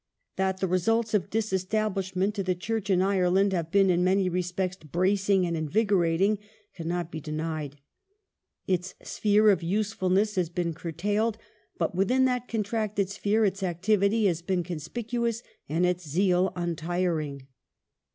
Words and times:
2 0.37 0.37
That 0.37 0.57
the 0.57 0.67
results 0.67 1.13
of 1.13 1.29
disestablishment 1.29 2.33
to 2.33 2.41
the 2.41 2.55
Church 2.55 2.89
in 2.89 3.03
Ireland 3.03 3.53
have 3.53 3.69
been 3.69 3.91
in 3.91 4.03
many 4.03 4.29
respects 4.29 4.77
bracing 4.77 5.45
and 5.45 5.55
invigorating 5.55 6.39
cannot 6.73 7.11
be 7.11 7.21
denied. 7.21 7.75
Its 8.65 8.95
sphere 9.03 9.51
of 9.51 9.61
usefulness 9.61 10.33
has 10.37 10.49
been 10.49 10.73
curtailed, 10.73 11.37
but 11.77 11.93
within 11.93 12.25
that 12.25 12.47
contracted 12.47 13.11
sphere 13.11 13.45
its 13.45 13.61
activity 13.61 14.25
has 14.25 14.41
been 14.41 14.63
conspicuous 14.63 15.43
and 15.69 15.85
its 15.85 16.09
zeal 16.09 16.51
untiring. 16.55 17.45